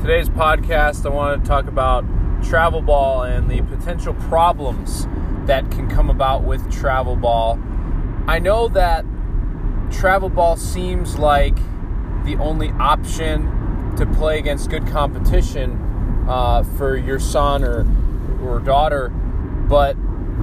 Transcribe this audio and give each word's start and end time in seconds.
Today's 0.00 0.28
podcast, 0.28 1.04
I 1.04 1.08
want 1.08 1.42
to 1.42 1.48
talk 1.48 1.66
about 1.66 2.04
travel 2.44 2.80
ball 2.80 3.22
and 3.22 3.50
the 3.50 3.62
potential 3.62 4.14
problems 4.14 5.08
that 5.46 5.68
can 5.70 5.88
come 5.88 6.10
about 6.10 6.44
with 6.44 6.70
travel 6.70 7.16
ball. 7.16 7.58
I 8.28 8.38
know 8.38 8.68
that 8.68 9.04
travel 9.90 10.28
ball 10.28 10.56
seems 10.56 11.18
like 11.18 11.56
the 12.24 12.36
only 12.38 12.70
option 12.72 13.94
to 13.96 14.06
play 14.06 14.38
against 14.38 14.70
good 14.70 14.86
competition 14.86 15.72
uh, 16.28 16.62
for 16.76 16.96
your 16.96 17.18
son 17.18 17.64
or, 17.64 17.86
or 18.44 18.60
daughter, 18.60 19.08
but 19.08 19.96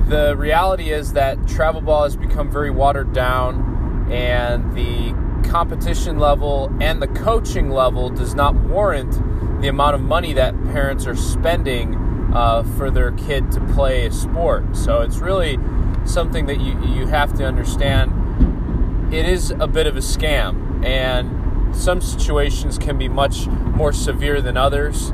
the 0.09 0.35
reality 0.35 0.89
is 0.89 1.13
that 1.13 1.47
travel 1.47 1.79
ball 1.79 2.03
has 2.03 2.17
become 2.17 2.51
very 2.51 2.71
watered 2.71 3.13
down 3.13 4.09
and 4.11 4.75
the 4.75 5.13
competition 5.43 6.17
level 6.19 6.71
and 6.81 7.01
the 7.01 7.07
coaching 7.07 7.69
level 7.69 8.09
does 8.09 8.33
not 8.33 8.55
warrant 8.55 9.11
the 9.61 9.67
amount 9.67 9.95
of 9.95 10.01
money 10.01 10.33
that 10.33 10.53
parents 10.65 11.05
are 11.05 11.15
spending 11.15 11.95
uh, 12.33 12.63
for 12.77 12.89
their 12.89 13.11
kid 13.11 13.51
to 13.51 13.61
play 13.73 14.05
a 14.05 14.11
sport. 14.11 14.75
So 14.75 15.01
it's 15.01 15.17
really 15.17 15.57
something 16.05 16.45
that 16.47 16.59
you, 16.59 16.79
you 16.85 17.07
have 17.07 17.33
to 17.37 17.45
understand. 17.45 19.13
It 19.13 19.27
is 19.27 19.51
a 19.51 19.67
bit 19.67 19.87
of 19.87 19.95
a 19.95 20.01
scam, 20.01 20.83
and 20.85 21.75
some 21.75 22.01
situations 22.01 22.77
can 22.77 22.97
be 22.97 23.07
much 23.07 23.47
more 23.47 23.93
severe 23.93 24.41
than 24.41 24.57
others. 24.57 25.11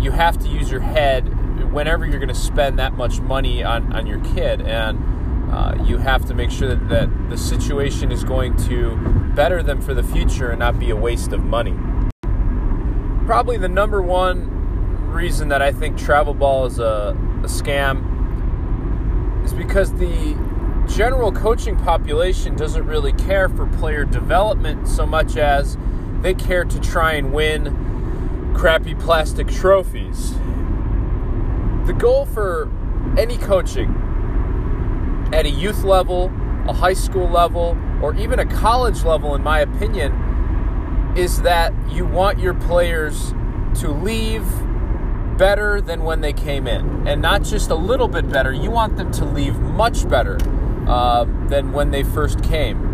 You 0.00 0.10
have 0.10 0.38
to 0.38 0.48
use 0.48 0.70
your 0.70 0.80
head 0.80 1.72
whenever 1.72 2.06
you're 2.06 2.18
going 2.18 2.28
to 2.28 2.34
spend 2.34 2.78
that 2.78 2.94
much 2.94 3.20
money 3.20 3.62
on, 3.62 3.92
on 3.92 4.06
your 4.06 4.20
kid. 4.20 4.60
And 4.62 4.98
uh, 5.50 5.76
you 5.84 5.98
have 5.98 6.24
to 6.26 6.34
make 6.34 6.50
sure 6.50 6.68
that, 6.68 6.88
that 6.88 7.30
the 7.30 7.36
situation 7.36 8.10
is 8.10 8.24
going 8.24 8.56
to 8.68 8.96
better 9.34 9.62
them 9.62 9.80
for 9.80 9.94
the 9.94 10.02
future 10.02 10.50
and 10.50 10.58
not 10.58 10.78
be 10.78 10.90
a 10.90 10.96
waste 10.96 11.32
of 11.32 11.44
money. 11.44 11.74
Probably 13.26 13.56
the 13.56 13.68
number 13.68 14.02
one 14.02 14.50
reason 15.10 15.48
that 15.48 15.62
I 15.62 15.72
think 15.72 15.96
travel 15.96 16.34
ball 16.34 16.66
is 16.66 16.78
a, 16.78 17.16
a 17.42 17.46
scam 17.46 18.12
is 19.44 19.52
because 19.54 19.92
the 19.94 20.36
general 20.88 21.32
coaching 21.32 21.76
population 21.76 22.56
doesn't 22.56 22.86
really 22.86 23.12
care 23.12 23.48
for 23.48 23.66
player 23.66 24.04
development 24.04 24.86
so 24.86 25.06
much 25.06 25.36
as 25.36 25.78
they 26.20 26.34
care 26.34 26.64
to 26.64 26.80
try 26.80 27.14
and 27.14 27.32
win 27.32 28.52
crappy 28.54 28.94
plastic 28.94 29.48
trophies. 29.48 30.32
The 31.86 31.94
goal 31.98 32.26
for 32.26 32.70
any 33.18 33.36
coaching 33.36 33.94
at 35.34 35.46
a 35.46 35.50
youth 35.50 35.82
level, 35.82 36.32
a 36.68 36.72
high 36.72 36.94
school 36.94 37.28
level, 37.28 37.76
or 38.00 38.14
even 38.14 38.38
a 38.38 38.46
college 38.46 39.02
level, 39.02 39.34
in 39.34 39.42
my 39.42 39.58
opinion, 39.60 40.12
is 41.16 41.42
that 41.42 41.72
you 41.90 42.06
want 42.06 42.38
your 42.38 42.54
players 42.54 43.34
to 43.80 43.88
leave 43.88 44.46
better 45.36 45.80
than 45.80 46.04
when 46.04 46.20
they 46.20 46.32
came 46.32 46.68
in. 46.68 47.08
And 47.08 47.20
not 47.20 47.42
just 47.42 47.70
a 47.70 47.74
little 47.74 48.06
bit 48.06 48.30
better, 48.30 48.52
you 48.52 48.70
want 48.70 48.96
them 48.96 49.10
to 49.12 49.24
leave 49.24 49.58
much 49.58 50.08
better 50.08 50.38
uh, 50.86 51.24
than 51.48 51.72
when 51.72 51.90
they 51.90 52.04
first 52.04 52.42
came. 52.44 52.92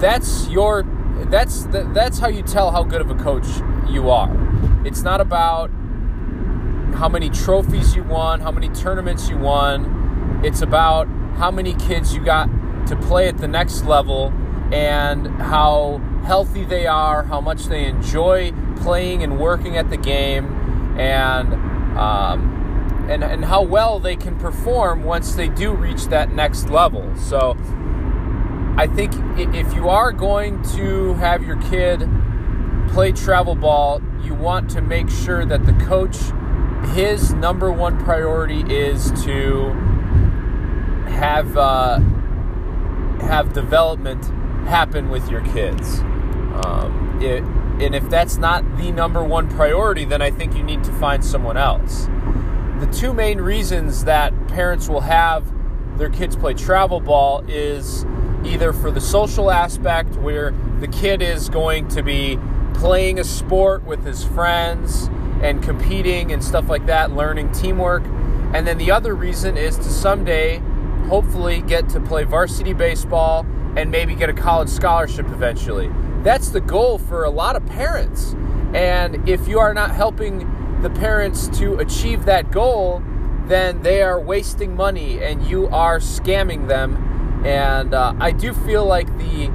That's 0.00 0.48
your 0.48 0.84
that's 1.26 1.66
that's 1.70 2.18
how 2.18 2.28
you 2.28 2.42
tell 2.42 2.70
how 2.70 2.82
good 2.84 3.00
of 3.00 3.10
a 3.10 3.14
coach 3.14 3.46
you 3.88 4.10
are. 4.10 4.30
It's 4.84 5.02
not 5.02 5.20
about 5.20 5.70
how 6.94 7.08
many 7.08 7.30
trophies 7.30 7.96
you 7.96 8.04
won, 8.04 8.40
how 8.40 8.50
many 8.52 8.68
tournaments 8.68 9.28
you 9.28 9.38
won. 9.38 10.01
It's 10.42 10.62
about 10.62 11.06
how 11.36 11.50
many 11.50 11.74
kids 11.74 12.14
you 12.14 12.24
got 12.24 12.48
to 12.88 12.96
play 12.96 13.28
at 13.28 13.38
the 13.38 13.48
next 13.48 13.84
level 13.84 14.32
and 14.72 15.26
how 15.40 15.98
healthy 16.24 16.64
they 16.64 16.86
are, 16.86 17.22
how 17.24 17.40
much 17.40 17.66
they 17.66 17.86
enjoy 17.86 18.52
playing 18.76 19.22
and 19.22 19.38
working 19.38 19.76
at 19.76 19.90
the 19.90 19.96
game, 19.96 20.46
and 20.98 21.52
um, 21.96 23.06
and 23.08 23.22
and 23.22 23.44
how 23.44 23.62
well 23.62 23.98
they 23.98 24.16
can 24.16 24.38
perform 24.38 25.04
once 25.04 25.34
they 25.34 25.48
do 25.48 25.72
reach 25.72 26.06
that 26.06 26.32
next 26.32 26.70
level. 26.70 27.14
So, 27.16 27.56
I 28.76 28.86
think 28.86 29.12
if 29.38 29.74
you 29.74 29.88
are 29.88 30.12
going 30.12 30.62
to 30.74 31.14
have 31.14 31.44
your 31.44 31.60
kid 31.62 32.08
play 32.88 33.12
travel 33.12 33.54
ball, 33.54 34.00
you 34.22 34.34
want 34.34 34.70
to 34.70 34.80
make 34.80 35.10
sure 35.10 35.44
that 35.44 35.66
the 35.66 35.72
coach, 35.84 36.16
his 36.94 37.32
number 37.34 37.70
one 37.70 38.02
priority 38.04 38.62
is 38.74 39.10
to 39.24 39.91
have 41.12 41.56
uh, 41.56 41.98
have 43.20 43.52
development 43.52 44.24
happen 44.66 45.10
with 45.10 45.28
your 45.30 45.40
kids. 45.42 46.00
Um, 46.00 47.18
it, 47.22 47.42
and 47.82 47.94
if 47.94 48.08
that's 48.10 48.36
not 48.36 48.64
the 48.76 48.92
number 48.92 49.24
one 49.24 49.48
priority, 49.48 50.04
then 50.04 50.22
I 50.22 50.30
think 50.30 50.54
you 50.54 50.62
need 50.62 50.84
to 50.84 50.92
find 50.92 51.24
someone 51.24 51.56
else. 51.56 52.06
The 52.80 52.88
two 52.92 53.12
main 53.12 53.40
reasons 53.40 54.04
that 54.04 54.32
parents 54.48 54.88
will 54.88 55.00
have 55.00 55.50
their 55.98 56.10
kids 56.10 56.36
play 56.36 56.54
travel 56.54 57.00
ball 57.00 57.44
is 57.48 58.04
either 58.44 58.72
for 58.72 58.90
the 58.90 59.00
social 59.00 59.50
aspect, 59.50 60.16
where 60.16 60.52
the 60.80 60.88
kid 60.88 61.22
is 61.22 61.48
going 61.48 61.88
to 61.88 62.02
be 62.02 62.38
playing 62.74 63.18
a 63.18 63.24
sport 63.24 63.84
with 63.84 64.04
his 64.04 64.24
friends 64.24 65.08
and 65.42 65.62
competing 65.62 66.32
and 66.32 66.42
stuff 66.42 66.68
like 66.68 66.86
that, 66.86 67.12
learning 67.12 67.50
teamwork. 67.52 68.02
And 68.54 68.66
then 68.66 68.78
the 68.78 68.90
other 68.90 69.14
reason 69.14 69.56
is 69.56 69.76
to 69.76 69.84
someday 69.84 70.62
hopefully 71.08 71.62
get 71.62 71.88
to 71.90 72.00
play 72.00 72.24
varsity 72.24 72.72
baseball 72.72 73.46
and 73.76 73.90
maybe 73.90 74.14
get 74.14 74.28
a 74.28 74.34
college 74.34 74.68
scholarship 74.68 75.26
eventually. 75.28 75.90
That's 76.22 76.50
the 76.50 76.60
goal 76.60 76.98
for 76.98 77.24
a 77.24 77.30
lot 77.30 77.56
of 77.56 77.64
parents. 77.66 78.34
And 78.74 79.28
if 79.28 79.48
you 79.48 79.58
are 79.58 79.74
not 79.74 79.90
helping 79.90 80.80
the 80.82 80.90
parents 80.90 81.48
to 81.58 81.76
achieve 81.76 82.24
that 82.24 82.50
goal, 82.50 83.02
then 83.46 83.82
they 83.82 84.02
are 84.02 84.20
wasting 84.20 84.76
money 84.76 85.22
and 85.22 85.44
you 85.46 85.68
are 85.68 85.98
scamming 85.98 86.68
them. 86.68 87.44
And 87.44 87.92
uh, 87.92 88.14
I 88.18 88.30
do 88.32 88.52
feel 88.52 88.84
like 88.84 89.06
the 89.18 89.50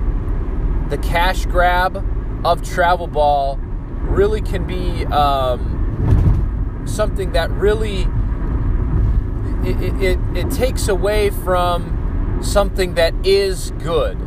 the 0.90 0.98
cash 1.00 1.46
grab 1.46 2.04
of 2.46 2.64
travel 2.64 3.08
ball 3.08 3.58
really 4.04 4.42
can 4.42 4.66
be 4.66 5.06
um, 5.08 6.84
something 6.86 7.34
that 7.34 7.52
really 7.52 8.08
it, 9.70 10.02
it, 10.02 10.20
it 10.36 10.52
takes 10.52 10.88
away 10.88 11.30
from 11.30 12.40
something 12.42 12.94
that 12.96 13.14
is 13.26 13.72
good. 13.80 14.18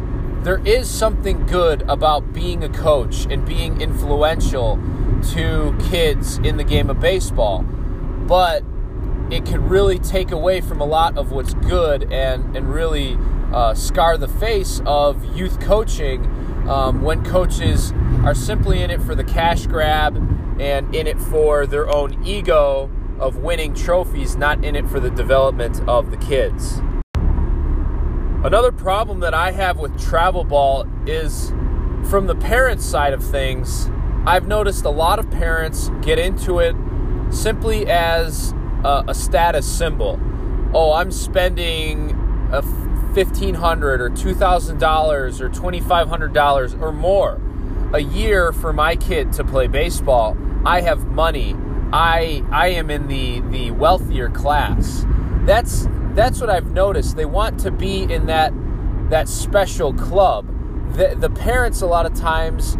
There 0.44 0.60
is 0.66 0.88
something 0.88 1.46
good 1.46 1.82
about 1.82 2.32
being 2.32 2.64
a 2.64 2.68
coach 2.68 3.26
and 3.30 3.44
being 3.44 3.80
influential 3.80 4.78
to 5.32 5.76
kids 5.90 6.38
in 6.38 6.56
the 6.56 6.64
game 6.64 6.88
of 6.90 6.98
baseball, 6.98 7.62
but 7.62 8.64
it 9.30 9.44
can 9.44 9.68
really 9.68 9.98
take 9.98 10.30
away 10.30 10.60
from 10.60 10.80
a 10.80 10.84
lot 10.84 11.16
of 11.16 11.30
what's 11.30 11.54
good 11.54 12.12
and, 12.12 12.56
and 12.56 12.72
really 12.72 13.16
uh, 13.52 13.74
scar 13.74 14.16
the 14.16 14.28
face 14.28 14.80
of 14.86 15.24
youth 15.36 15.60
coaching 15.60 16.24
um, 16.68 17.02
when 17.02 17.24
coaches 17.24 17.92
are 18.24 18.34
simply 18.34 18.82
in 18.82 18.90
it 18.90 19.00
for 19.02 19.14
the 19.14 19.24
cash 19.24 19.66
grab 19.66 20.16
and 20.60 20.94
in 20.94 21.06
it 21.06 21.18
for 21.18 21.66
their 21.66 21.88
own 21.94 22.24
ego 22.24 22.90
of 23.20 23.36
winning 23.36 23.74
trophies, 23.74 24.36
not 24.36 24.64
in 24.64 24.74
it 24.74 24.88
for 24.88 24.98
the 24.98 25.10
development 25.10 25.80
of 25.88 26.10
the 26.10 26.16
kids. 26.16 26.80
Another 28.42 28.72
problem 28.72 29.20
that 29.20 29.34
I 29.34 29.52
have 29.52 29.78
with 29.78 30.00
travel 30.00 30.44
ball 30.44 30.86
is 31.06 31.50
from 32.08 32.26
the 32.26 32.34
parents' 32.34 32.84
side 32.84 33.12
of 33.12 33.22
things. 33.22 33.90
I've 34.26 34.48
noticed 34.48 34.84
a 34.84 34.90
lot 34.90 35.18
of 35.18 35.30
parents 35.30 35.90
get 36.00 36.18
into 36.18 36.58
it 36.58 36.74
simply 37.30 37.86
as 37.86 38.52
a, 38.82 39.04
a 39.08 39.14
status 39.14 39.66
symbol. 39.70 40.18
Oh, 40.72 40.92
I'm 40.92 41.12
spending 41.12 42.12
a 42.50 42.62
1,500 42.62 44.00
or 44.00 44.10
$2,000 44.10 45.40
or 45.40 45.48
$2,500 45.50 46.80
or 46.80 46.92
more 46.92 47.40
a 47.92 48.00
year 48.00 48.52
for 48.52 48.72
my 48.72 48.94
kid 48.94 49.32
to 49.32 49.44
play 49.44 49.66
baseball. 49.66 50.36
I 50.64 50.80
have 50.80 51.06
money. 51.06 51.56
I 51.92 52.44
I 52.50 52.68
am 52.68 52.90
in 52.90 53.08
the 53.08 53.40
the 53.40 53.70
wealthier 53.72 54.30
class. 54.30 55.04
That's 55.44 55.86
that's 56.14 56.40
what 56.40 56.50
I've 56.50 56.72
noticed. 56.72 57.16
They 57.16 57.24
want 57.24 57.58
to 57.60 57.70
be 57.70 58.02
in 58.02 58.26
that 58.26 58.52
that 59.10 59.28
special 59.28 59.92
club. 59.94 60.46
The 60.94 61.16
the 61.18 61.30
parents 61.30 61.80
a 61.82 61.86
lot 61.86 62.06
of 62.06 62.14
times 62.14 62.76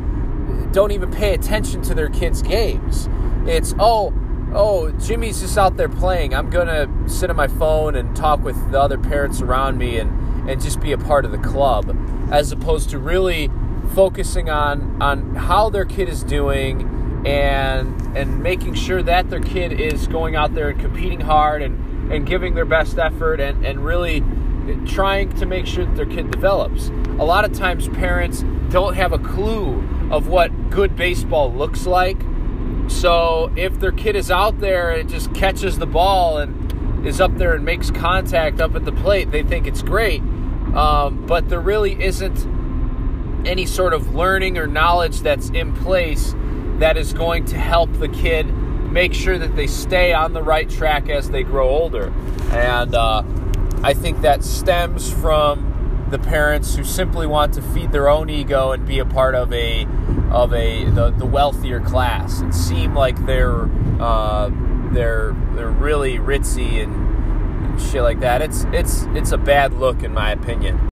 don't 0.72 0.92
even 0.92 1.10
pay 1.10 1.34
attention 1.34 1.82
to 1.82 1.94
their 1.94 2.08
kids' 2.08 2.42
games. 2.42 3.08
It's 3.46 3.74
oh 3.78 4.12
oh 4.54 4.90
Jimmy's 4.92 5.40
just 5.40 5.58
out 5.58 5.76
there 5.76 5.88
playing. 5.88 6.34
I'm 6.34 6.50
gonna 6.50 6.88
sit 7.08 7.30
on 7.30 7.36
my 7.36 7.48
phone 7.48 7.96
and 7.96 8.14
talk 8.14 8.42
with 8.42 8.70
the 8.70 8.80
other 8.80 8.98
parents 8.98 9.40
around 9.40 9.78
me 9.78 9.98
and 9.98 10.48
and 10.48 10.60
just 10.60 10.80
be 10.80 10.92
a 10.92 10.98
part 10.98 11.24
of 11.24 11.32
the 11.32 11.38
club, 11.38 11.96
as 12.32 12.50
opposed 12.52 12.90
to 12.90 12.98
really 12.98 13.50
focusing 13.94 14.48
on 14.48 15.00
on 15.02 15.34
how 15.34 15.68
their 15.68 15.84
kid 15.84 16.08
is 16.08 16.22
doing 16.22 16.99
and 17.24 18.16
and 18.16 18.42
making 18.42 18.74
sure 18.74 19.02
that 19.02 19.30
their 19.30 19.40
kid 19.40 19.72
is 19.78 20.06
going 20.06 20.36
out 20.36 20.54
there 20.54 20.70
and 20.70 20.80
competing 20.80 21.20
hard 21.20 21.62
and, 21.62 22.12
and 22.12 22.26
giving 22.26 22.54
their 22.54 22.64
best 22.64 22.98
effort 22.98 23.40
and, 23.40 23.64
and 23.64 23.84
really 23.84 24.24
trying 24.86 25.30
to 25.36 25.46
make 25.46 25.66
sure 25.66 25.84
that 25.84 25.96
their 25.96 26.06
kid 26.06 26.30
develops. 26.30 26.88
A 26.88 27.24
lot 27.24 27.44
of 27.44 27.52
times 27.52 27.88
parents 27.88 28.44
don't 28.70 28.94
have 28.94 29.12
a 29.12 29.18
clue 29.18 29.80
of 30.10 30.28
what 30.28 30.70
good 30.70 30.96
baseball 30.96 31.52
looks 31.52 31.86
like. 31.86 32.20
So 32.88 33.52
if 33.56 33.78
their 33.78 33.92
kid 33.92 34.16
is 34.16 34.30
out 34.30 34.60
there 34.60 34.90
and 34.90 35.08
just 35.08 35.32
catches 35.34 35.78
the 35.78 35.86
ball 35.86 36.38
and 36.38 37.06
is 37.06 37.20
up 37.20 37.36
there 37.36 37.54
and 37.54 37.64
makes 37.64 37.90
contact 37.90 38.60
up 38.60 38.74
at 38.74 38.84
the 38.84 38.92
plate, 38.92 39.30
they 39.30 39.42
think 39.42 39.66
it's 39.66 39.82
great. 39.82 40.20
Um, 40.74 41.24
but 41.26 41.48
there 41.48 41.60
really 41.60 42.02
isn't 42.02 42.46
any 43.46 43.66
sort 43.66 43.94
of 43.94 44.14
learning 44.14 44.58
or 44.58 44.66
knowledge 44.66 45.20
that's 45.20 45.50
in 45.50 45.72
place 45.72 46.34
that 46.80 46.96
is 46.96 47.12
going 47.12 47.44
to 47.46 47.58
help 47.58 47.92
the 47.94 48.08
kid 48.08 48.46
make 48.90 49.14
sure 49.14 49.38
that 49.38 49.54
they 49.54 49.66
stay 49.66 50.12
on 50.12 50.32
the 50.32 50.42
right 50.42 50.68
track 50.68 51.08
as 51.08 51.30
they 51.30 51.42
grow 51.42 51.68
older. 51.68 52.12
And 52.50 52.94
uh, 52.94 53.22
I 53.82 53.94
think 53.94 54.22
that 54.22 54.42
stems 54.42 55.12
from 55.12 56.08
the 56.10 56.18
parents 56.18 56.74
who 56.74 56.82
simply 56.82 57.26
want 57.26 57.54
to 57.54 57.62
feed 57.62 57.92
their 57.92 58.08
own 58.08 58.28
ego 58.28 58.72
and 58.72 58.84
be 58.84 58.98
a 58.98 59.04
part 59.04 59.34
of 59.34 59.52
a 59.52 59.86
of 60.30 60.52
a 60.52 60.84
the, 60.90 61.10
the 61.10 61.26
wealthier 61.26 61.80
class 61.80 62.40
and 62.40 62.54
seem 62.54 62.94
like 62.94 63.26
they're 63.26 63.70
uh, 64.00 64.50
they're 64.92 65.36
they're 65.54 65.70
really 65.70 66.18
ritzy 66.18 66.82
and, 66.82 67.08
shit 67.80 68.02
like 68.02 68.20
that. 68.20 68.42
It's 68.42 68.64
it's 68.72 69.04
it's 69.14 69.32
a 69.32 69.38
bad 69.38 69.72
look 69.72 70.02
in 70.02 70.12
my 70.12 70.32
opinion. 70.32 70.88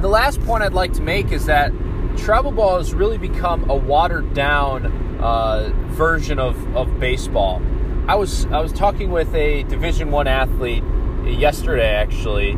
The 0.00 0.08
last 0.08 0.40
point 0.42 0.62
I'd 0.62 0.74
like 0.74 0.92
to 0.94 1.02
make 1.02 1.32
is 1.32 1.46
that 1.46 1.72
travel 2.18 2.50
ball 2.50 2.76
has 2.76 2.92
really 2.92 3.18
become 3.18 3.70
a 3.70 3.76
watered 3.76 4.34
down 4.34 4.86
uh, 5.20 5.72
version 5.88 6.38
of, 6.38 6.76
of 6.76 6.98
baseball. 7.00 7.62
I 8.06 8.14
was 8.16 8.46
I 8.46 8.60
was 8.60 8.72
talking 8.72 9.10
with 9.10 9.34
a 9.34 9.62
Division 9.64 10.10
One 10.10 10.26
athlete 10.26 10.82
yesterday. 11.24 11.94
Actually, 11.94 12.52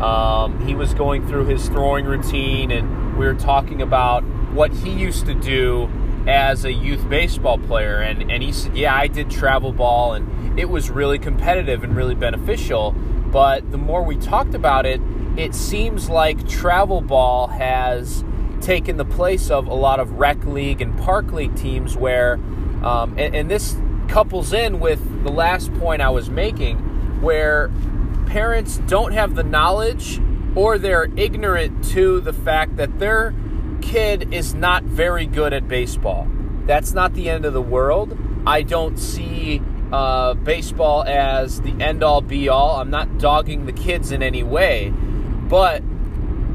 um, 0.00 0.64
he 0.66 0.74
was 0.74 0.94
going 0.94 1.26
through 1.26 1.46
his 1.46 1.68
throwing 1.68 2.04
routine, 2.04 2.70
and 2.70 3.18
we 3.18 3.26
were 3.26 3.34
talking 3.34 3.82
about 3.82 4.22
what 4.52 4.72
he 4.72 4.90
used 4.90 5.26
to 5.26 5.34
do 5.34 5.88
as 6.26 6.64
a 6.64 6.72
youth 6.72 7.08
baseball 7.08 7.58
player. 7.58 8.00
And 8.00 8.30
and 8.30 8.42
he 8.42 8.52
said, 8.52 8.76
"Yeah, 8.76 8.94
I 8.94 9.06
did 9.06 9.30
travel 9.30 9.72
ball, 9.72 10.14
and 10.14 10.58
it 10.58 10.68
was 10.68 10.90
really 10.90 11.18
competitive 11.18 11.82
and 11.82 11.96
really 11.96 12.14
beneficial." 12.14 12.92
But 12.92 13.70
the 13.70 13.78
more 13.78 14.02
we 14.02 14.16
talked 14.16 14.54
about 14.54 14.86
it, 14.86 15.00
it 15.36 15.54
seems 15.54 16.10
like 16.10 16.48
travel 16.48 17.00
ball 17.00 17.46
has 17.46 18.24
taken 18.60 18.96
the 18.96 19.04
place 19.04 19.50
of 19.50 19.66
a 19.66 19.74
lot 19.74 20.00
of 20.00 20.12
rec 20.12 20.44
league 20.44 20.80
and 20.80 20.98
park 20.98 21.32
league 21.32 21.54
teams 21.56 21.96
where, 21.96 22.34
um, 22.82 23.14
and, 23.18 23.34
and 23.34 23.50
this 23.50 23.76
couples 24.08 24.52
in 24.52 24.80
with 24.80 25.22
the 25.24 25.30
last 25.30 25.72
point 25.74 26.02
I 26.02 26.10
was 26.10 26.30
making, 26.30 26.78
where 27.20 27.70
parents 28.26 28.78
don't 28.86 29.12
have 29.12 29.34
the 29.34 29.42
knowledge 29.42 30.20
or 30.54 30.78
they're 30.78 31.08
ignorant 31.16 31.84
to 31.84 32.20
the 32.20 32.32
fact 32.32 32.76
that 32.76 32.98
their 32.98 33.34
kid 33.80 34.32
is 34.32 34.54
not 34.54 34.82
very 34.84 35.26
good 35.26 35.52
at 35.52 35.68
baseball. 35.68 36.28
That's 36.66 36.92
not 36.92 37.14
the 37.14 37.28
end 37.28 37.44
of 37.44 37.52
the 37.52 37.62
world. 37.62 38.16
I 38.46 38.62
don't 38.62 38.98
see 38.98 39.62
uh, 39.92 40.34
baseball 40.34 41.04
as 41.04 41.60
the 41.62 41.72
end 41.80 42.02
all 42.02 42.20
be 42.20 42.48
all. 42.48 42.80
I'm 42.80 42.90
not 42.90 43.18
dogging 43.18 43.66
the 43.66 43.72
kids 43.72 44.12
in 44.12 44.22
any 44.22 44.42
way. 44.42 44.90
But 45.48 45.82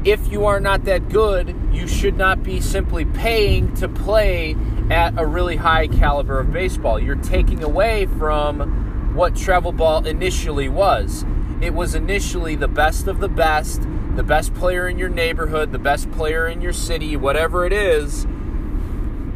if 0.06 0.30
you 0.30 0.46
are 0.46 0.60
not 0.60 0.84
that 0.84 1.08
good, 1.08 1.52
you 1.72 1.88
should 1.88 2.16
not 2.16 2.40
be 2.44 2.60
simply 2.60 3.04
paying 3.04 3.74
to 3.74 3.88
play 3.88 4.56
at 4.88 5.12
a 5.18 5.26
really 5.26 5.56
high 5.56 5.88
caliber 5.88 6.38
of 6.38 6.52
baseball. 6.52 7.00
You're 7.00 7.16
taking 7.16 7.64
away 7.64 8.06
from 8.06 9.16
what 9.16 9.34
travel 9.34 9.72
ball 9.72 10.06
initially 10.06 10.68
was. 10.68 11.26
It 11.60 11.74
was 11.74 11.96
initially 11.96 12.54
the 12.54 12.68
best 12.68 13.08
of 13.08 13.18
the 13.18 13.28
best, 13.28 13.82
the 14.14 14.22
best 14.22 14.54
player 14.54 14.88
in 14.88 14.96
your 14.96 15.08
neighborhood, 15.08 15.72
the 15.72 15.78
best 15.80 16.08
player 16.12 16.46
in 16.46 16.60
your 16.60 16.72
city, 16.72 17.16
whatever 17.16 17.66
it 17.66 17.72
is. 17.72 18.28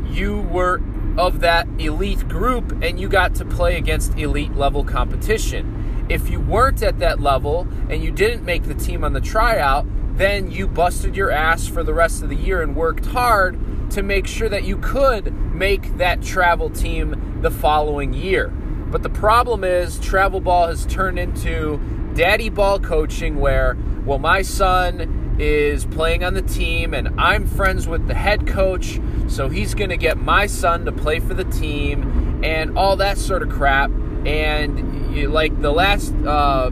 You 0.08 0.40
were 0.52 0.80
of 1.18 1.40
that 1.40 1.66
elite 1.80 2.28
group 2.28 2.80
and 2.80 3.00
you 3.00 3.08
got 3.08 3.34
to 3.34 3.44
play 3.44 3.76
against 3.76 4.16
elite 4.16 4.54
level 4.54 4.84
competition. 4.84 6.06
If 6.08 6.30
you 6.30 6.38
weren't 6.38 6.80
at 6.84 7.00
that 7.00 7.18
level 7.18 7.66
and 7.88 8.04
you 8.04 8.12
didn't 8.12 8.44
make 8.44 8.62
the 8.64 8.74
team 8.74 9.02
on 9.02 9.14
the 9.14 9.20
tryout, 9.20 9.84
then 10.16 10.50
you 10.50 10.66
busted 10.66 11.16
your 11.16 11.30
ass 11.30 11.66
for 11.66 11.82
the 11.82 11.94
rest 11.94 12.22
of 12.22 12.28
the 12.28 12.36
year 12.36 12.62
and 12.62 12.76
worked 12.76 13.06
hard 13.06 13.58
to 13.90 14.02
make 14.02 14.26
sure 14.26 14.48
that 14.48 14.64
you 14.64 14.76
could 14.76 15.32
make 15.54 15.96
that 15.96 16.22
travel 16.22 16.70
team 16.70 17.40
the 17.42 17.50
following 17.50 18.12
year. 18.12 18.48
But 18.48 19.02
the 19.02 19.10
problem 19.10 19.64
is, 19.64 19.98
travel 20.00 20.40
ball 20.40 20.68
has 20.68 20.84
turned 20.86 21.18
into 21.18 21.80
daddy 22.14 22.48
ball 22.48 22.80
coaching 22.80 23.38
where, 23.38 23.76
well, 24.04 24.18
my 24.18 24.42
son 24.42 25.36
is 25.38 25.86
playing 25.86 26.24
on 26.24 26.34
the 26.34 26.42
team 26.42 26.92
and 26.92 27.08
I'm 27.18 27.46
friends 27.46 27.88
with 27.88 28.06
the 28.08 28.14
head 28.14 28.46
coach, 28.46 29.00
so 29.28 29.48
he's 29.48 29.74
going 29.74 29.90
to 29.90 29.96
get 29.96 30.18
my 30.18 30.46
son 30.46 30.84
to 30.84 30.92
play 30.92 31.20
for 31.20 31.34
the 31.34 31.44
team 31.44 32.44
and 32.44 32.76
all 32.76 32.96
that 32.96 33.16
sort 33.16 33.42
of 33.42 33.48
crap. 33.48 33.90
And 34.26 35.32
like 35.32 35.60
the 35.60 35.72
last 35.72 36.12
uh, 36.26 36.70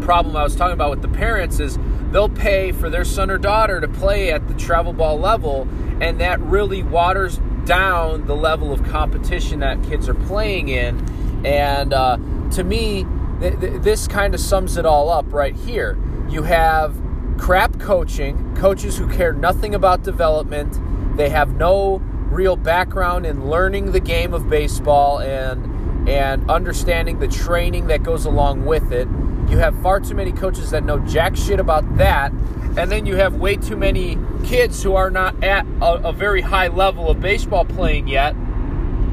problem 0.00 0.36
I 0.36 0.42
was 0.42 0.56
talking 0.56 0.74
about 0.74 0.90
with 0.90 1.02
the 1.02 1.08
parents 1.08 1.60
is 1.60 1.78
they'll 2.12 2.28
pay 2.28 2.72
for 2.72 2.90
their 2.90 3.04
son 3.04 3.30
or 3.30 3.38
daughter 3.38 3.80
to 3.80 3.88
play 3.88 4.32
at 4.32 4.46
the 4.48 4.54
travel 4.54 4.92
ball 4.92 5.18
level, 5.18 5.68
and 6.00 6.20
that 6.20 6.40
really 6.40 6.82
waters 6.82 7.38
down 7.64 8.26
the 8.26 8.36
level 8.36 8.72
of 8.72 8.82
competition 8.84 9.60
that 9.60 9.82
kids 9.84 10.08
are 10.08 10.14
playing 10.14 10.68
in. 10.68 11.46
And 11.46 11.92
uh, 11.92 12.16
to 12.52 12.64
me, 12.64 13.06
th- 13.40 13.60
th- 13.60 13.82
this 13.82 14.08
kind 14.08 14.34
of 14.34 14.40
sums 14.40 14.76
it 14.76 14.84
all 14.84 15.10
up 15.10 15.32
right 15.32 15.54
here. 15.54 15.98
You 16.28 16.42
have 16.42 17.00
crap 17.38 17.78
coaching, 17.78 18.54
coaches 18.56 18.98
who 18.98 19.08
care 19.08 19.32
nothing 19.32 19.74
about 19.74 20.02
development, 20.02 20.78
they 21.16 21.28
have 21.30 21.54
no 21.54 21.98
real 22.30 22.56
background 22.56 23.26
in 23.26 23.48
learning 23.48 23.92
the 23.92 24.00
game 24.00 24.32
of 24.32 24.48
baseball 24.48 25.18
and 25.18 26.08
and 26.08 26.50
understanding 26.50 27.18
the 27.18 27.28
training 27.28 27.88
that 27.88 28.02
goes 28.02 28.24
along 28.24 28.64
with 28.64 28.90
it 28.92 29.06
you 29.50 29.58
have 29.58 29.76
far 29.82 29.98
too 29.98 30.14
many 30.14 30.30
coaches 30.30 30.70
that 30.70 30.84
know 30.84 31.00
jack 31.00 31.36
shit 31.36 31.58
about 31.58 31.96
that. 31.96 32.32
And 32.76 32.90
then 32.90 33.04
you 33.04 33.16
have 33.16 33.34
way 33.34 33.56
too 33.56 33.76
many 33.76 34.16
kids 34.44 34.80
who 34.80 34.94
are 34.94 35.10
not 35.10 35.42
at 35.42 35.66
a, 35.82 36.08
a 36.08 36.12
very 36.12 36.40
high 36.40 36.68
level 36.68 37.10
of 37.10 37.20
baseball 37.20 37.64
playing 37.64 38.06
yet, 38.06 38.36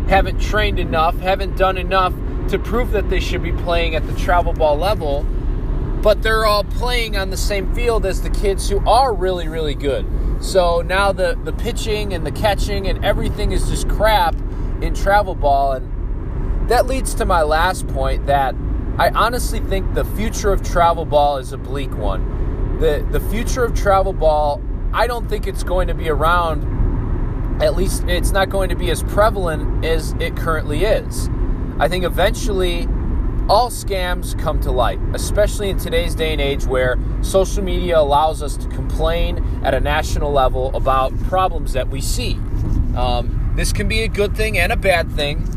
haven't 0.07 0.39
trained 0.39 0.77
enough, 0.77 1.17
haven't 1.17 1.57
done 1.57 1.75
enough 1.75 2.13
to 2.49 2.59
prove 2.59 2.91
that 2.91 3.09
they 3.09 3.19
should 3.19 3.41
be 3.41 3.51
playing 3.51 3.95
at 3.95 4.05
the 4.05 4.13
travel 4.13 4.53
ball 4.53 4.77
level, 4.77 5.23
but 6.03 6.21
they're 6.21 6.45
all 6.45 6.63
playing 6.63 7.17
on 7.17 7.31
the 7.31 7.37
same 7.37 7.73
field 7.73 8.05
as 8.05 8.21
the 8.21 8.29
kids 8.29 8.69
who 8.69 8.77
are 8.87 9.13
really, 9.13 9.47
really 9.47 9.73
good. 9.73 10.05
So 10.39 10.83
now 10.83 11.11
the, 11.11 11.37
the 11.43 11.51
pitching 11.51 12.13
and 12.13 12.25
the 12.25 12.31
catching 12.31 12.87
and 12.87 13.03
everything 13.03 13.51
is 13.51 13.67
just 13.67 13.89
crap 13.89 14.35
in 14.81 14.93
travel 14.93 15.33
ball. 15.33 15.73
And 15.73 16.69
that 16.69 16.85
leads 16.85 17.15
to 17.15 17.25
my 17.25 17.41
last 17.41 17.87
point 17.87 18.27
that 18.27 18.53
I 18.97 19.09
honestly 19.09 19.59
think 19.59 19.93
the 19.93 20.05
future 20.05 20.51
of 20.51 20.63
travel 20.63 21.05
ball 21.05 21.37
is 21.37 21.53
a 21.53 21.57
bleak 21.57 21.95
one. 21.95 22.79
The 22.79 23.05
the 23.11 23.19
future 23.19 23.63
of 23.63 23.75
travel 23.75 24.13
ball, 24.13 24.61
I 24.93 25.07
don't 25.07 25.27
think 25.29 25.47
it's 25.47 25.63
going 25.63 25.87
to 25.87 25.93
be 25.93 26.09
around 26.09 26.75
at 27.61 27.75
least 27.75 28.03
it's 28.07 28.31
not 28.31 28.49
going 28.49 28.69
to 28.69 28.75
be 28.75 28.91
as 28.91 29.03
prevalent 29.03 29.83
as 29.83 30.13
it 30.19 30.35
currently 30.35 30.83
is. 30.83 31.29
I 31.79 31.87
think 31.87 32.05
eventually 32.05 32.87
all 33.49 33.69
scams 33.69 34.37
come 34.37 34.59
to 34.61 34.71
light, 34.71 34.99
especially 35.13 35.69
in 35.69 35.77
today's 35.77 36.13
day 36.13 36.33
and 36.33 36.41
age 36.41 36.65
where 36.65 36.97
social 37.21 37.63
media 37.63 37.97
allows 37.99 38.43
us 38.43 38.57
to 38.57 38.67
complain 38.67 39.43
at 39.63 39.73
a 39.73 39.79
national 39.79 40.31
level 40.31 40.75
about 40.75 41.17
problems 41.23 41.73
that 41.73 41.87
we 41.89 42.01
see. 42.01 42.33
Um, 42.95 43.53
this 43.55 43.71
can 43.73 43.87
be 43.87 44.01
a 44.01 44.07
good 44.07 44.35
thing 44.35 44.57
and 44.57 44.71
a 44.71 44.75
bad 44.75 45.11
thing. 45.11 45.47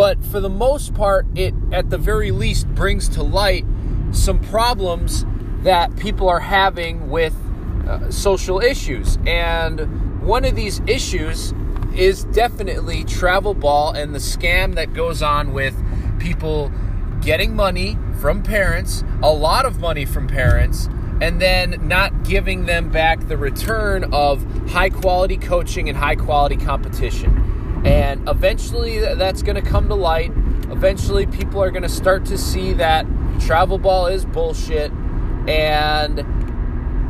But 0.00 0.24
for 0.24 0.40
the 0.40 0.48
most 0.48 0.94
part, 0.94 1.26
it 1.34 1.52
at 1.72 1.90
the 1.90 1.98
very 1.98 2.30
least 2.30 2.66
brings 2.68 3.06
to 3.10 3.22
light 3.22 3.66
some 4.12 4.38
problems 4.38 5.26
that 5.62 5.94
people 5.96 6.26
are 6.26 6.40
having 6.40 7.10
with 7.10 7.36
uh, 7.86 8.10
social 8.10 8.60
issues. 8.60 9.18
And 9.26 10.22
one 10.22 10.46
of 10.46 10.56
these 10.56 10.80
issues 10.86 11.52
is 11.94 12.24
definitely 12.24 13.04
travel 13.04 13.52
ball 13.52 13.92
and 13.92 14.14
the 14.14 14.20
scam 14.20 14.74
that 14.76 14.94
goes 14.94 15.20
on 15.20 15.52
with 15.52 15.76
people 16.18 16.72
getting 17.20 17.54
money 17.54 17.98
from 18.22 18.42
parents, 18.42 19.04
a 19.22 19.30
lot 19.30 19.66
of 19.66 19.80
money 19.80 20.06
from 20.06 20.26
parents, 20.26 20.88
and 21.20 21.42
then 21.42 21.76
not 21.86 22.24
giving 22.24 22.64
them 22.64 22.88
back 22.88 23.28
the 23.28 23.36
return 23.36 24.04
of 24.14 24.42
high 24.70 24.88
quality 24.88 25.36
coaching 25.36 25.90
and 25.90 25.98
high 25.98 26.16
quality 26.16 26.56
competition. 26.56 27.59
And 27.84 28.28
eventually 28.28 28.98
that's 28.98 29.42
going 29.42 29.56
to 29.56 29.62
come 29.62 29.88
to 29.88 29.94
light. 29.94 30.32
Eventually 30.70 31.26
people 31.26 31.62
are 31.62 31.70
going 31.70 31.82
to 31.82 31.88
start 31.88 32.24
to 32.26 32.38
see 32.38 32.72
that 32.74 33.06
travel 33.40 33.78
ball 33.78 34.06
is 34.06 34.24
bullshit. 34.24 34.92
And 35.48 36.20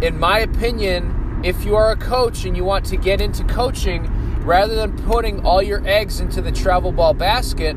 in 0.03 0.19
my 0.19 0.39
opinion, 0.39 1.43
if 1.45 1.65
you 1.65 1.75
are 1.77 1.91
a 1.91 1.97
coach 1.97 2.45
and 2.45 2.57
you 2.57 2.65
want 2.65 2.85
to 2.87 2.97
get 2.97 3.21
into 3.21 3.45
coaching, 3.45 4.09
rather 4.45 4.75
than 4.75 4.97
putting 5.05 5.45
all 5.45 5.63
your 5.63 5.87
eggs 5.87 6.21
into 6.21 6.41
the 6.41 6.53
travel 6.53 6.93
ball 6.93 7.15
basket, 7.15 7.77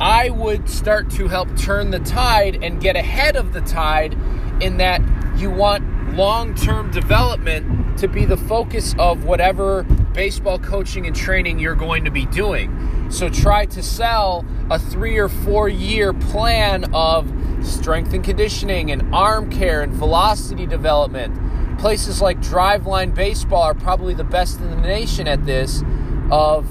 I 0.00 0.30
would 0.30 0.68
start 0.68 1.10
to 1.12 1.28
help 1.28 1.56
turn 1.56 1.90
the 1.90 2.00
tide 2.00 2.62
and 2.62 2.80
get 2.80 2.96
ahead 2.96 3.36
of 3.36 3.52
the 3.52 3.60
tide 3.60 4.14
in 4.60 4.78
that 4.78 5.00
you 5.36 5.50
want 5.50 6.14
long 6.14 6.54
term 6.54 6.90
development 6.90 7.98
to 7.98 8.08
be 8.08 8.24
the 8.24 8.36
focus 8.36 8.94
of 8.98 9.24
whatever 9.24 9.86
baseball 10.12 10.58
coaching 10.58 11.06
and 11.06 11.16
training 11.16 11.58
you're 11.58 11.74
going 11.74 12.04
to 12.04 12.10
be 12.10 12.26
doing. 12.26 13.10
So 13.10 13.28
try 13.28 13.66
to 13.66 13.82
sell 13.82 14.44
a 14.70 14.78
three 14.78 15.18
or 15.18 15.28
four 15.28 15.68
year 15.68 16.12
plan 16.12 16.92
of 16.94 17.30
strength 17.62 18.12
and 18.12 18.24
conditioning 18.24 18.90
and 18.90 19.14
arm 19.14 19.50
care 19.50 19.82
and 19.82 19.92
velocity 19.92 20.66
development. 20.66 21.78
Places 21.78 22.20
like 22.20 22.40
Driveline 22.40 23.14
Baseball 23.14 23.62
are 23.62 23.74
probably 23.74 24.14
the 24.14 24.24
best 24.24 24.60
in 24.60 24.70
the 24.70 24.76
nation 24.76 25.26
at 25.26 25.44
this 25.44 25.82
of 26.30 26.66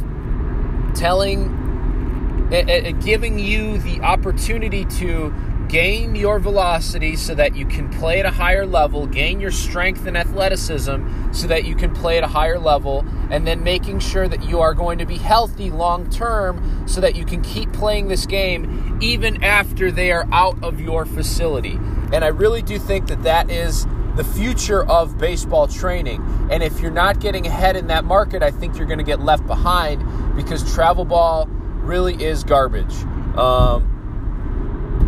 telling, 0.95 2.49
eh, 2.51 2.63
eh, 2.67 2.81
eh, 2.85 2.91
giving 2.91 3.39
you 3.39 3.77
the 3.77 4.01
opportunity 4.01 4.85
to 4.85 5.33
gain 5.71 6.15
your 6.15 6.37
velocity 6.37 7.15
so 7.15 7.33
that 7.33 7.55
you 7.55 7.65
can 7.65 7.89
play 7.89 8.19
at 8.19 8.25
a 8.25 8.29
higher 8.29 8.65
level, 8.65 9.07
gain 9.07 9.39
your 9.39 9.51
strength 9.51 10.05
and 10.05 10.17
athleticism 10.17 11.31
so 11.31 11.47
that 11.47 11.63
you 11.63 11.75
can 11.75 11.95
play 11.95 12.17
at 12.17 12.25
a 12.25 12.27
higher 12.27 12.59
level, 12.59 13.05
and 13.29 13.47
then 13.47 13.63
making 13.63 13.97
sure 13.97 14.27
that 14.27 14.43
you 14.43 14.59
are 14.59 14.73
going 14.73 14.97
to 14.97 15.05
be 15.05 15.17
healthy 15.17 15.71
long 15.71 16.09
term 16.09 16.85
so 16.85 16.99
that 16.99 17.15
you 17.15 17.23
can 17.23 17.41
keep 17.41 17.71
playing 17.71 18.09
this 18.09 18.25
game 18.25 18.99
even 19.01 19.41
after 19.41 19.91
they 19.91 20.11
are 20.11 20.27
out 20.33 20.61
of 20.61 20.81
your 20.81 21.05
facility. 21.05 21.79
And 22.11 22.25
I 22.25 22.27
really 22.27 22.61
do 22.61 22.77
think 22.77 23.07
that 23.07 23.23
that 23.23 23.49
is 23.49 23.87
the 24.17 24.25
future 24.25 24.83
of 24.83 25.17
baseball 25.17 25.69
training. 25.69 26.21
And 26.51 26.61
if 26.61 26.81
you're 26.81 26.91
not 26.91 27.21
getting 27.21 27.47
ahead 27.47 27.77
in 27.77 27.87
that 27.87 28.03
market, 28.03 28.43
I 28.43 28.51
think 28.51 28.77
you're 28.77 28.87
going 28.87 28.97
to 28.97 29.05
get 29.05 29.21
left 29.21 29.47
behind 29.47 30.35
because 30.35 30.69
travel 30.75 31.05
ball 31.05 31.47
really 31.47 32.21
is 32.21 32.43
garbage. 32.43 32.93
Um, 33.37 33.90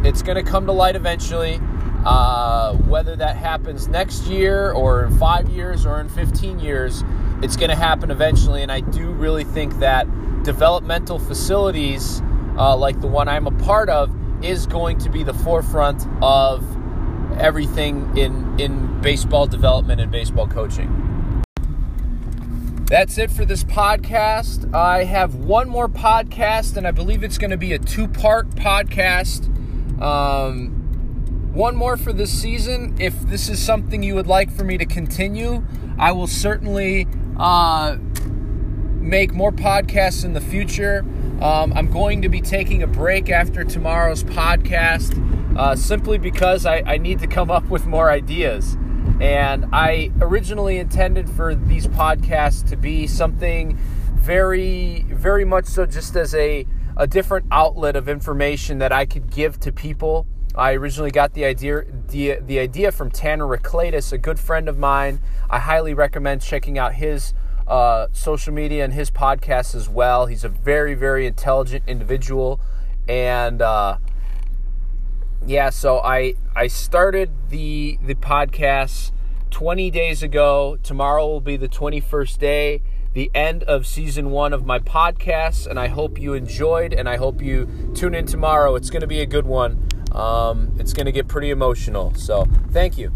it's 0.03 0.21
going 0.21 0.43
to 0.43 0.43
come 0.43 0.65
to 0.65 0.71
light 0.71 0.95
eventually. 0.95 1.59
Uh, 2.05 2.73
whether 2.73 3.15
that 3.15 3.37
happens 3.37 3.87
next 3.87 4.25
year 4.25 4.73
or 4.73 5.05
in 5.05 5.17
five 5.17 5.47
years 5.49 5.85
or 5.85 6.01
in 6.01 6.09
15 6.09 6.59
years, 6.59 7.01
it's 7.41 7.55
going 7.55 7.69
to 7.69 7.77
happen 7.77 8.11
eventually. 8.11 8.61
And 8.61 8.71
I 8.71 8.81
do 8.81 9.11
really 9.11 9.45
think 9.45 9.79
that 9.79 10.05
developmental 10.43 11.17
facilities 11.17 12.21
uh, 12.57 12.75
like 12.75 12.99
the 13.01 13.07
one 13.07 13.27
I'm 13.27 13.47
a 13.47 13.51
part 13.63 13.89
of 13.89 14.13
is 14.43 14.67
going 14.67 14.97
to 14.99 15.09
be 15.09 15.23
the 15.23 15.33
forefront 15.33 16.05
of 16.21 16.63
everything 17.39 18.17
in, 18.17 18.59
in 18.59 19.01
baseball 19.01 19.47
development 19.47 20.01
and 20.01 20.11
baseball 20.11 20.47
coaching. 20.47 21.43
That's 22.85 23.17
it 23.17 23.31
for 23.31 23.45
this 23.45 23.63
podcast. 23.63 24.71
I 24.73 25.05
have 25.05 25.35
one 25.35 25.67
more 25.67 25.87
podcast, 25.87 26.77
and 26.77 26.85
I 26.85 26.91
believe 26.91 27.23
it's 27.23 27.37
going 27.37 27.51
to 27.51 27.57
be 27.57 27.73
a 27.73 27.79
two 27.79 28.07
part 28.07 28.49
podcast. 28.51 29.49
Um, 30.01 30.79
one 31.53 31.75
more 31.75 31.97
for 31.97 32.11
this 32.13 32.31
season. 32.31 32.95
If 32.99 33.19
this 33.21 33.47
is 33.47 33.63
something 33.63 34.01
you 34.01 34.15
would 34.15 34.27
like 34.27 34.51
for 34.51 34.63
me 34.63 34.77
to 34.77 34.85
continue, 34.85 35.63
I 35.99 36.11
will 36.11 36.27
certainly 36.27 37.07
uh, 37.37 37.97
make 38.99 39.33
more 39.33 39.51
podcasts 39.51 40.25
in 40.25 40.33
the 40.33 40.41
future. 40.41 41.05
Um, 41.41 41.73
I'm 41.73 41.91
going 41.91 42.21
to 42.21 42.29
be 42.29 42.41
taking 42.41 42.81
a 42.81 42.87
break 42.87 43.29
after 43.29 43.63
tomorrow's 43.63 44.23
podcast 44.23 45.19
uh, 45.57 45.75
simply 45.75 46.17
because 46.17 46.65
I, 46.65 46.81
I 46.85 46.97
need 46.97 47.19
to 47.19 47.27
come 47.27 47.51
up 47.51 47.69
with 47.69 47.85
more 47.85 48.09
ideas. 48.09 48.77
And 49.19 49.67
I 49.71 50.11
originally 50.21 50.79
intended 50.79 51.29
for 51.29 51.53
these 51.53 51.87
podcasts 51.87 52.67
to 52.69 52.77
be 52.77 53.05
something 53.07 53.77
very, 54.15 55.05
very 55.09 55.45
much 55.45 55.65
so 55.65 55.85
just 55.85 56.15
as 56.15 56.33
a 56.33 56.65
a 56.95 57.07
different 57.07 57.45
outlet 57.51 57.95
of 57.95 58.07
information 58.07 58.77
that 58.79 58.91
I 58.91 59.05
could 59.05 59.31
give 59.31 59.59
to 59.61 59.71
people. 59.71 60.25
I 60.55 60.73
originally 60.73 61.11
got 61.11 61.33
the 61.33 61.45
idea 61.45 61.83
the, 62.09 62.37
the 62.39 62.59
idea 62.59 62.91
from 62.91 63.09
Tanner 63.09 63.45
Reclatus, 63.45 64.13
a 64.13 64.17
good 64.17 64.39
friend 64.39 64.69
of 64.69 64.77
mine. 64.77 65.19
I 65.49 65.59
highly 65.59 65.93
recommend 65.93 66.41
checking 66.41 66.77
out 66.77 66.93
his 66.93 67.33
uh, 67.67 68.07
social 68.11 68.53
media 68.53 68.83
and 68.83 68.93
his 68.93 69.09
podcast 69.09 69.73
as 69.73 69.89
well. 69.89 70.27
He's 70.27 70.43
a 70.43 70.49
very 70.49 70.93
very 70.93 71.25
intelligent 71.25 71.83
individual, 71.87 72.59
and 73.07 73.61
uh, 73.61 73.97
yeah, 75.47 75.71
so 75.71 75.99
I 75.99 76.35
I 76.55 76.67
started 76.67 77.31
the 77.49 77.97
the 78.03 78.15
podcast 78.15 79.11
20 79.49 79.89
days 79.89 80.21
ago. 80.21 80.77
Tomorrow 80.83 81.25
will 81.27 81.41
be 81.41 81.57
the 81.57 81.69
21st 81.69 82.37
day 82.37 82.81
the 83.13 83.31
end 83.33 83.63
of 83.63 83.85
season 83.85 84.31
one 84.31 84.53
of 84.53 84.65
my 84.65 84.79
podcast, 84.79 85.67
and 85.67 85.79
I 85.79 85.87
hope 85.87 86.19
you 86.19 86.33
enjoyed, 86.33 86.93
and 86.93 87.07
I 87.07 87.17
hope 87.17 87.41
you 87.41 87.91
tune 87.95 88.15
in 88.15 88.25
tomorrow. 88.25 88.75
It's 88.75 88.89
going 88.89 89.01
to 89.01 89.07
be 89.07 89.21
a 89.21 89.25
good 89.25 89.45
one. 89.45 89.87
Um, 90.11 90.75
it's 90.79 90.93
going 90.93 91.05
to 91.05 91.11
get 91.11 91.27
pretty 91.27 91.49
emotional. 91.49 92.13
So, 92.15 92.47
thank 92.71 92.97
you. 92.97 93.11